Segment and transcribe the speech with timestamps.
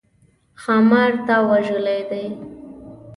[0.61, 2.25] ښامار تا وژلی دی؟